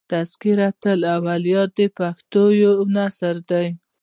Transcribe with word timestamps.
"تذکرة 0.13 0.81
الاولیاء" 0.95 1.67
د 1.77 1.79
پښتو 1.97 2.43
یو 2.63 2.75
نثر 2.95 3.35
دﺉ. 3.49 3.67